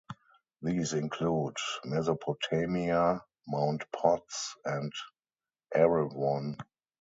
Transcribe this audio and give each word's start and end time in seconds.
These 0.63 0.93
include 0.93 1.57
Mesopotamia, 1.85 3.21
Mount 3.47 3.83
Potts, 3.91 4.55
and 4.65 4.91
Erewhon. 5.75 6.57